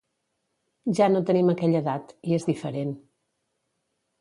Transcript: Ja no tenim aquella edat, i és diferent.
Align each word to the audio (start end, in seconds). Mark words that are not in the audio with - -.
Ja 0.99 1.09
no 1.15 1.21
tenim 1.27 1.53
aquella 1.53 1.81
edat, 1.85 2.15
i 2.31 2.35
és 2.39 2.49
diferent. 2.51 2.99